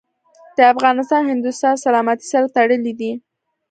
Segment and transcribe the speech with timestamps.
[0.57, 3.11] د افغانستان او هندوستان سلامتي سره تړلي دي.